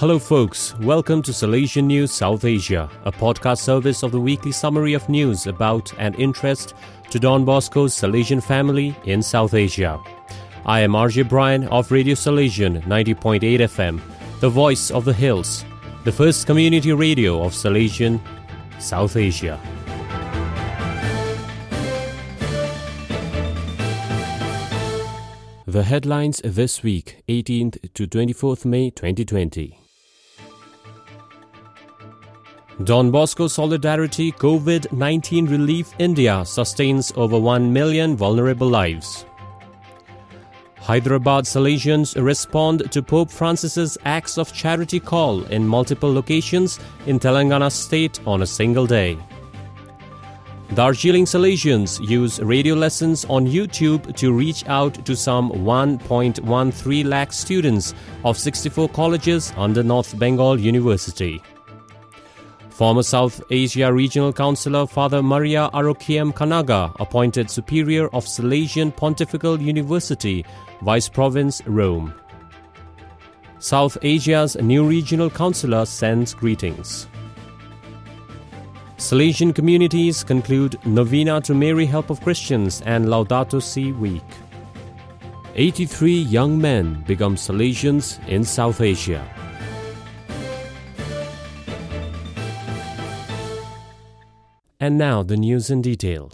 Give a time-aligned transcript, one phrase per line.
[0.00, 0.74] Hello, folks.
[0.78, 5.46] Welcome to Salesian News South Asia, a podcast service of the weekly summary of news
[5.46, 6.72] about and interest
[7.10, 10.00] to Don Bosco's Salesian family in South Asia.
[10.64, 14.00] I am RJ Bryan of Radio Salesian 90.8 FM,
[14.40, 15.66] the voice of the hills,
[16.04, 18.22] the first community radio of Salesian,
[18.78, 19.60] South Asia.
[25.66, 29.89] The headlines this week, 18th to 24th May 2020.
[32.84, 39.26] Don Bosco Solidarity COVID 19 Relief India sustains over 1 million vulnerable lives.
[40.78, 47.70] Hyderabad Salesians respond to Pope Francis's acts of charity call in multiple locations in Telangana
[47.70, 49.18] state on a single day.
[50.72, 57.92] Darjeeling Salesians use radio lessons on YouTube to reach out to some 1.13 lakh students
[58.24, 61.42] of 64 colleges under North Bengal University.
[62.80, 70.46] Former South Asia Regional Councillor Father Maria Arokiam Kanaga appointed Superior of Salesian Pontifical University,
[70.80, 72.14] Vice Province, Rome.
[73.58, 77.06] South Asia's new regional councillor sends greetings.
[78.96, 84.24] Salesian communities conclude Novena to Mary Help of Christians and Laudato Si Week.
[85.54, 89.22] 83 young men become Salesians in South Asia.
[94.80, 96.32] And now the news in detail.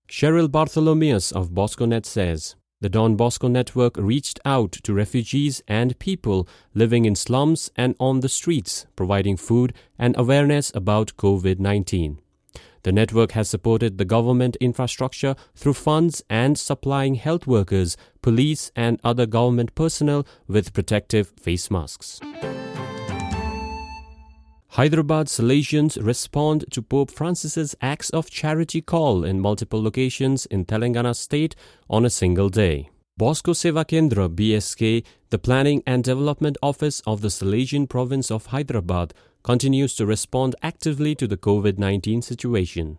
[0.07, 6.47] Cheryl Bartholomeus of BoscoNet says, the Don Bosco Network reached out to refugees and people
[6.73, 12.21] living in slums and on the streets, providing food and awareness about COVID 19.
[12.83, 18.99] The network has supported the government infrastructure through funds and supplying health workers, police, and
[19.03, 22.19] other government personnel with protective face masks.
[24.73, 31.15] Hyderabad Salesians respond to Pope Francis's acts of charity call in multiple locations in Telangana
[31.15, 31.55] state
[31.89, 32.89] on a single day.
[33.17, 39.13] Bosco Seva Kendra BSK, the Planning and Development Office of the Salesian province of Hyderabad,
[39.43, 42.97] continues to respond actively to the COVID 19 situation.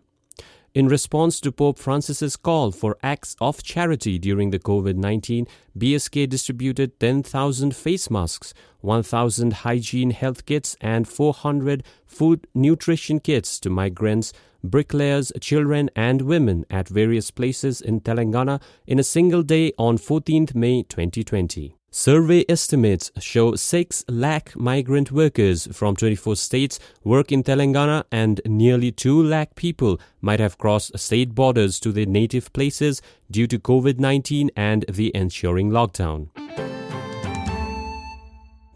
[0.73, 6.29] In response to Pope Francis's call for acts of charity during the COVID 19, BSK
[6.29, 14.33] distributed 10,000 face masks, 1,000 hygiene health kits, and 400 food nutrition kits to migrants,
[14.62, 20.55] bricklayers, children, and women at various places in Telangana in a single day on 14th
[20.55, 21.80] May 2020.
[21.93, 28.93] Survey estimates show 6 lakh migrant workers from 24 states work in Telangana and nearly
[28.93, 34.50] 2 lakh people might have crossed state borders to their native places due to COVID-19
[34.55, 36.29] and the ensuing lockdown.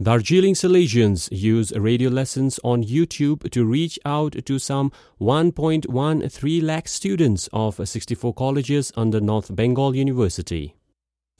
[0.02, 7.48] Darjeeling Salesians use radio lessons on YouTube to reach out to some 1.13 lakh students
[7.52, 10.74] of 64 colleges under North Bengal University.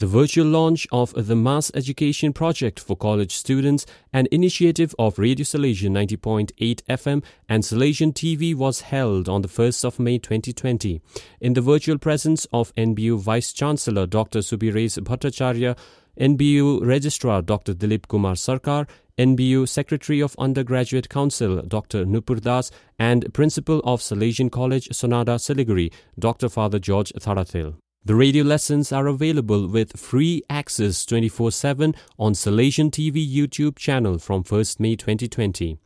[0.00, 5.44] The virtual launch of the Mass Education Project for College Students, an initiative of Radio
[5.44, 11.00] Salesian 90.8 FM and Salesian TV was held on the 1st of May 2020
[11.40, 14.40] in the virtual presence of NBU Vice Chancellor Dr.
[14.40, 15.78] Subiresh Bhattacharya,
[16.18, 17.72] NBU Registrar Dr.
[17.72, 22.04] Dilip Kumar Sarkar, NBU Secretary of Undergraduate Council Dr.
[22.04, 26.48] Nupur Das, and Principal of Salesian College Sonada Siliguri Dr.
[26.48, 27.76] Father George Thadathil.
[28.06, 34.18] The radio lessons are available with free access 24 7 on Salesian TV YouTube channel
[34.18, 35.78] from 1st May 2020.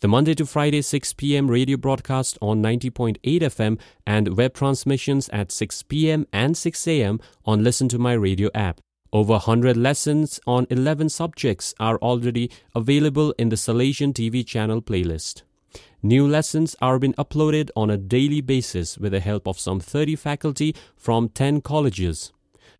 [0.00, 1.50] The Monday to Friday 6 p.m.
[1.50, 6.26] radio broadcast on 90.8 FM and web transmissions at 6 p.m.
[6.30, 7.20] and 6 a.m.
[7.46, 8.82] on Listen to My Radio app.
[9.10, 15.40] Over 100 lessons on 11 subjects are already available in the Salesian TV channel playlist.
[16.04, 20.16] New lessons are being uploaded on a daily basis with the help of some 30
[20.16, 22.32] faculty from 10 colleges.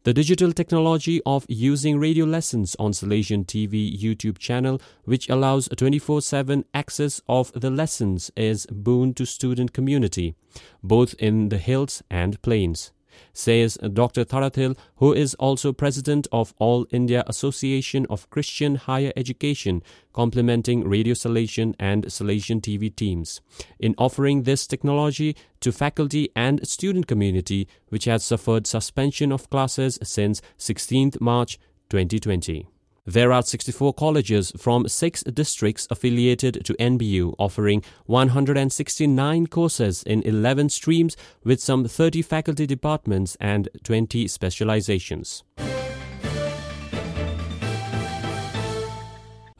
[0.03, 6.65] The digital technology of using radio lessons on Salesian TV YouTube channel, which allows 24-7
[6.75, 10.35] access of the lessons, is boon to student community,
[10.83, 12.91] both in the hills and plains
[13.33, 14.25] says Dr.
[14.25, 19.83] Thadathil, who is also president of All India Association of Christian Higher Education,
[20.13, 23.41] complementing Radio Salesian and Salesian TV teams,
[23.79, 29.99] in offering this technology to faculty and student community, which has suffered suspension of classes
[30.03, 31.59] since 16th March
[31.91, 32.72] 2020.
[33.05, 40.69] There are 64 colleges from six districts affiliated to NBU offering 169 courses in 11
[40.69, 45.43] streams with some 30 faculty departments and 20 specializations.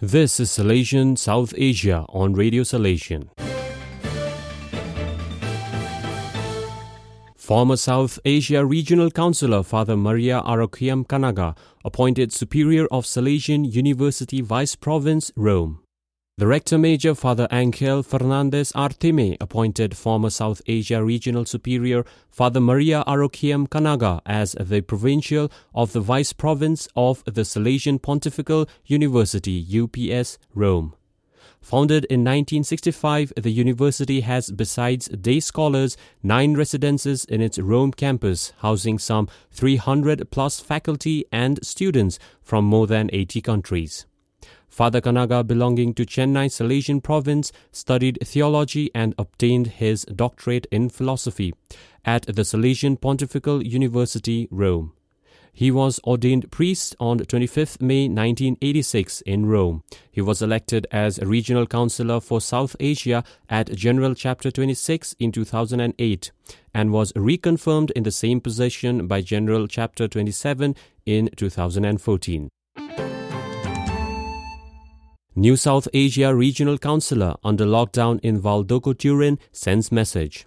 [0.01, 3.29] This is Salesian South Asia on Radio Salesian.
[7.53, 11.55] Former South Asia Regional Councillor Father Maria Arokiam Kanaga,
[11.85, 15.81] appointed Superior of Salesian University Vice Province, Rome.
[16.39, 23.05] The Rector Major Father Angel Fernandez Artime appointed former South Asia Regional Superior Father Maria
[23.07, 30.39] Arokiam Kanaga as the Provincial of the Vice Province of the Salesian Pontifical University, UPS,
[30.55, 30.95] Rome.
[31.63, 38.53] Founded in 1965, the university has, besides day scholars, nine residences in its Rome campus,
[38.59, 44.07] housing some 300 plus faculty and students from more than 80 countries.
[44.69, 51.55] Father Kanaga, belonging to Chennai Salesian province, studied theology and obtained his doctorate in philosophy
[52.05, 54.93] at the Salesian Pontifical University, Rome.
[55.55, 59.83] He was ordained priest on 25th May 1986 in Rome.
[60.11, 66.33] He was elected as regional councillor for South Asia at General Chapter 26 in 2008
[66.75, 72.49] and was reconfirmed in the same position by General Chapter 27 in 2014.
[75.35, 80.47] New South Asia Regional Councillor under lockdown in Valdocco Turin sends message.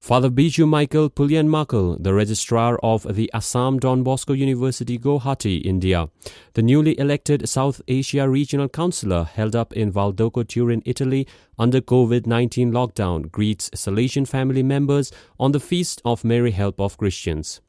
[0.00, 6.08] Father Biju Michael Pulyanmakul, the registrar of the Assam Don Bosco University Guwahati, India,
[6.54, 11.26] the newly elected South Asia Regional Councillor held up in Valdocco, Turin, Italy
[11.58, 17.60] under COVID-19 lockdown, greets Salesian family members on the Feast of Mary Help of Christians.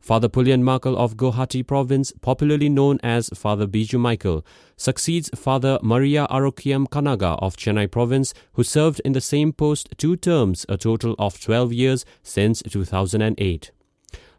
[0.00, 4.44] Father Pulyanmakul of Guwahati province, popularly known as Father Biju Michael,
[4.76, 10.16] succeeds Father Maria Arokiam Kanaga of Chennai province, who served in the same post two
[10.16, 13.70] terms, a total of 12 years since 2008.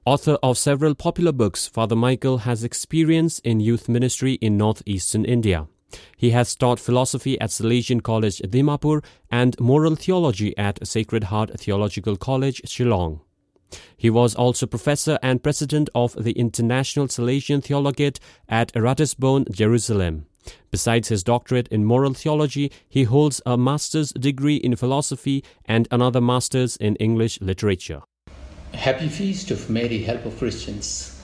[0.04, 5.68] Author of several popular books, Father Michael has experience in youth ministry in northeastern India.
[6.18, 12.18] He has taught philosophy at Salesian College Dimapur and moral theology at Sacred Heart Theological
[12.18, 13.20] College, Shillong.
[13.96, 18.20] He was also professor and president of the International Salesian Theologate
[18.50, 20.26] at Ratisbon, Jerusalem.
[20.72, 26.22] Besides his doctorate in moral theology, he holds a master's degree in philosophy and another
[26.22, 28.02] master's in English literature.
[28.74, 31.22] Happy Feast of Mary, Help of Christians.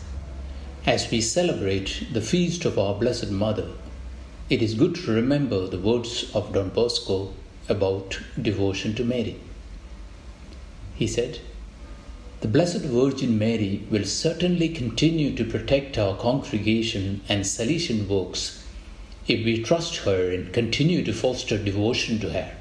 [0.85, 3.69] As we celebrate the feast of our Blessed Mother,
[4.49, 7.33] it is good to remember the words of Don Bosco
[7.67, 9.39] about devotion to Mary.
[10.95, 11.39] He said,
[12.39, 18.63] the Blessed Virgin Mary will certainly continue to protect our congregation and Salesian works
[19.27, 22.51] if we trust her and continue to foster devotion to her.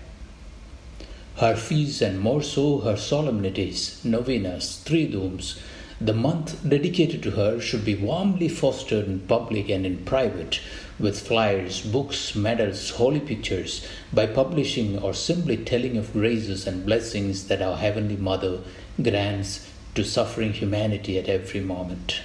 [1.37, 5.59] Her feasts and more so her solemnities, novenas, triduums,
[6.00, 10.61] the month dedicated to her should be warmly fostered in public and in private
[10.98, 17.48] with flyers, books, medals, holy pictures by publishing or simply telling of graces and blessings
[17.48, 18.60] that our Heavenly Mother
[19.02, 22.20] grants to suffering humanity at every moment.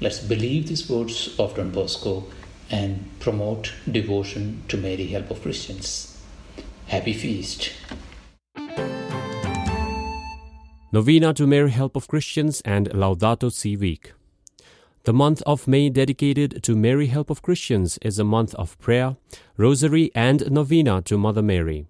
[0.00, 2.24] Let's believe these words of Don Bosco
[2.70, 6.20] and promote devotion to Mary, help of Christians.
[6.88, 7.72] Happy feast.
[10.92, 14.12] Novena to Mary, help of Christians and Laudato Si Week.
[15.04, 19.18] The month of May dedicated to Mary, help of Christians is a month of prayer,
[19.58, 21.84] rosary, and novena to Mother Mary.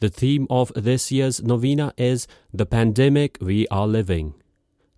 [0.00, 4.34] The theme of this year's novena is The Pandemic We Are Living.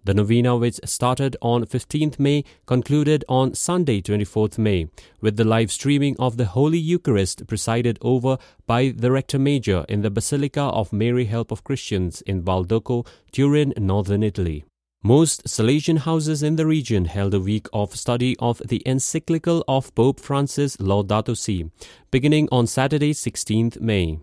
[0.05, 4.89] The novena, which started on 15th May, concluded on Sunday, 24th May,
[5.21, 10.01] with the live streaming of the Holy Eucharist presided over by the Rector Major in
[10.01, 14.65] the Basilica of Mary Help of Christians in Valdocco, Turin, northern Italy.
[15.03, 19.95] Most Salesian houses in the region held a week of study of the encyclical of
[19.95, 21.71] Pope Francis Laudato Si,
[22.11, 24.19] beginning on Saturday, 16th May.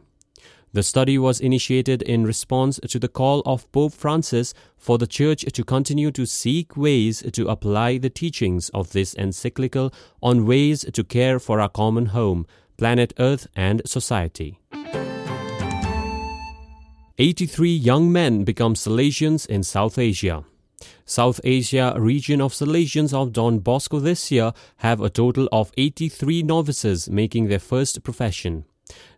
[0.73, 5.45] The study was initiated in response to the call of Pope Francis for the Church
[5.51, 9.91] to continue to seek ways to apply the teachings of this encyclical
[10.21, 12.45] on ways to care for our common home,
[12.77, 14.59] planet Earth, and society.
[17.17, 20.43] 83 young men become Salesians in South Asia.
[21.09, 26.43] South Asia region of Salesians of Don Bosco this year have a total of 83
[26.43, 28.65] novices making their first profession.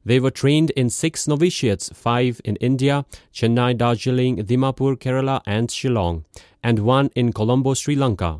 [0.05, 6.25] They were trained in six novitiates, five in India, Chennai, Darjeeling, Dimapur, Kerala, and Shillong,
[6.63, 8.39] and one in Colombo, Sri Lanka.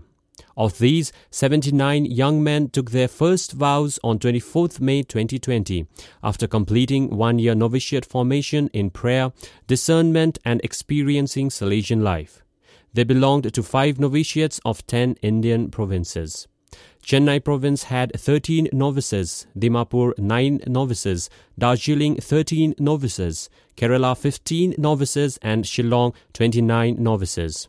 [0.56, 5.88] Of these, 79 young men took their first vows on 24th May 2020
[6.24, 9.32] after completing one year novitiate formation in prayer,
[9.66, 12.44] discernment, and experiencing Salesian life.
[12.94, 16.48] They belonged to five novitiates of 10 Indian provinces.
[17.04, 25.66] Chennai province had 13 novices, Dimapur 9 novices, Darjeeling 13 novices, Kerala 15 novices, and
[25.66, 27.68] Shillong 29 novices.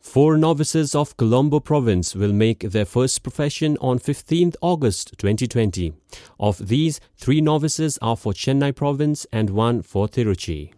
[0.00, 5.94] Four novices of Colombo province will make their first profession on 15th August 2020.
[6.38, 10.72] Of these, three novices are for Chennai province and one for Tiruchi.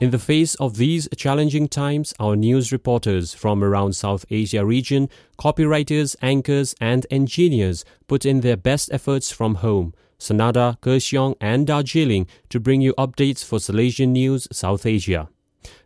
[0.00, 5.10] In the face of these challenging times, our news reporters from around South Asia region,
[5.38, 12.26] copywriters, anchors, and engineers put in their best efforts from home, Sonada, Kurseong, and Darjeeling
[12.48, 15.28] to bring you updates for Salesian News South Asia.